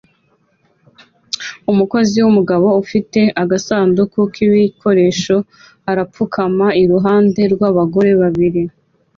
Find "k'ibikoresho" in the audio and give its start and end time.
4.33-5.35